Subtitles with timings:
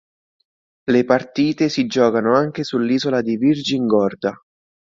[0.87, 4.35] Le partite si giocando anche sull'isola di Virgin Gorda.